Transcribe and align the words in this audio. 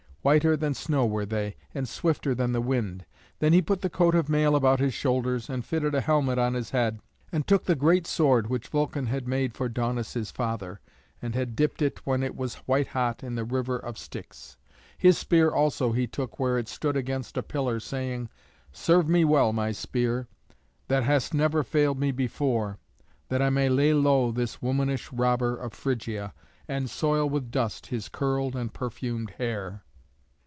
Whiter 0.23 0.55
than 0.55 0.75
snow 0.75 1.03
were 1.07 1.25
they, 1.25 1.55
and 1.73 1.89
swifter 1.89 2.35
than 2.35 2.51
the 2.51 2.61
wind. 2.61 3.05
Then 3.39 3.53
he 3.53 3.61
put 3.63 3.81
the 3.81 3.89
coat 3.89 4.13
of 4.13 4.29
mail 4.29 4.55
about 4.55 4.79
his 4.79 4.93
shoulders, 4.93 5.49
and 5.49 5.65
fitted 5.65 5.95
a 5.95 6.01
helmet 6.01 6.37
on 6.37 6.53
his 6.53 6.69
head, 6.69 6.99
and 7.31 7.47
took 7.47 7.63
the 7.63 7.73
great 7.73 8.05
sword 8.05 8.47
which 8.47 8.67
Vulcan 8.67 9.07
had 9.07 9.27
made 9.27 9.55
for 9.55 9.67
Daunus 9.67 10.13
his 10.13 10.29
father, 10.29 10.79
and 11.23 11.33
had 11.33 11.55
dipped 11.55 11.81
it 11.81 12.05
when 12.05 12.21
it 12.21 12.35
was 12.35 12.53
white 12.67 12.89
hot 12.89 13.23
in 13.23 13.33
the 13.33 13.43
river 13.43 13.77
of 13.79 13.97
Styx. 13.97 14.57
His 14.95 15.17
spear 15.17 15.49
also 15.49 15.91
he 15.91 16.05
took 16.05 16.37
where 16.37 16.59
it 16.59 16.67
stood 16.67 16.95
against 16.95 17.35
a 17.35 17.41
pillar, 17.41 17.79
saying, 17.79 18.29
"Serve 18.71 19.09
me 19.09 19.25
well, 19.25 19.51
my 19.51 19.71
spear, 19.71 20.27
that 20.87 21.01
hast 21.01 21.33
never 21.33 21.63
failed 21.63 21.97
me 21.99 22.11
before, 22.11 22.77
that 23.29 23.41
I 23.41 23.49
may 23.49 23.69
lay 23.69 23.91
low 23.95 24.31
this 24.31 24.61
womanish 24.61 25.11
robber 25.11 25.57
of 25.57 25.73
Phrygia, 25.73 26.35
and 26.67 26.91
soil 26.91 27.27
with 27.27 27.49
dust 27.49 27.87
his 27.87 28.07
curled 28.07 28.55
and 28.55 28.71
perfumed 28.71 29.31
hair." 29.39 29.81